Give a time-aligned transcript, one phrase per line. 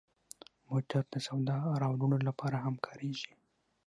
[0.69, 3.33] موټر د سودا راوړلو لپاره هم کارېږي.